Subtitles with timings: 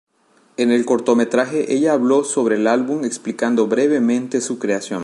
[0.57, 4.99] En el cortometraje, ella habló sobre el álbum, explicando brevemente su creación.